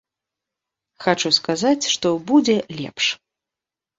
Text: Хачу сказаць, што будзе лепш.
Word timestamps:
Хачу 1.05 1.29
сказаць, 1.39 1.89
што 1.95 2.07
будзе 2.31 2.57
лепш. 2.79 3.05